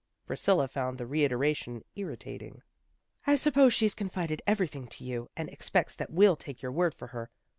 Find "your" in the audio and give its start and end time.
6.63-6.71